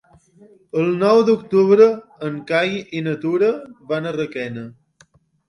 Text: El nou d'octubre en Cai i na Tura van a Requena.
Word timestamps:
El 0.83 0.87
nou 1.03 1.19
d'octubre 1.27 1.87
en 2.29 2.39
Cai 2.53 2.73
i 3.01 3.03
na 3.09 3.15
Tura 3.27 3.51
van 3.93 4.09
a 4.09 4.17
Requena. 4.19 4.67